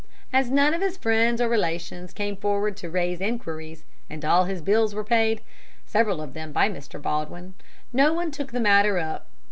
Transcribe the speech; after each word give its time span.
As 0.33 0.49
none 0.49 0.73
of 0.73 0.81
his 0.81 0.97
friends 0.97 1.39
or 1.39 1.47
relations 1.47 2.11
came 2.11 2.35
forward 2.35 2.75
to 2.77 2.89
raise 2.89 3.21
enquiries, 3.21 3.83
and 4.09 4.25
all 4.25 4.45
his 4.45 4.59
bills 4.63 4.95
were 4.95 5.03
paid 5.03 5.41
several 5.85 6.21
of 6.23 6.33
them 6.33 6.51
by 6.51 6.67
Mr. 6.69 6.99
Baldwin 6.99 7.53
no 7.93 8.11
one 8.11 8.31
took 8.31 8.51
the 8.51 8.59
matter 8.59 8.97
up. 8.97 9.27